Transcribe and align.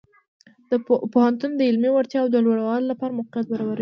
پوهنتون 1.13 1.51
د 1.55 1.61
علمي 1.69 1.89
وړتیاو 1.93 2.31
د 2.33 2.35
لوړولو 2.45 2.89
لپاره 2.91 3.15
موقعیت 3.17 3.47
برابروي. 3.49 3.69